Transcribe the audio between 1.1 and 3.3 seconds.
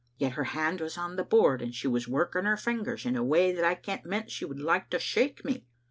the board, and she was working her fingers in a